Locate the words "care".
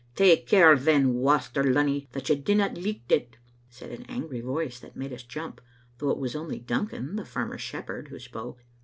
0.47-0.75